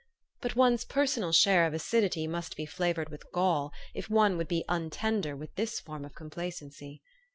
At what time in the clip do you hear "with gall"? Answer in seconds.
3.09-3.71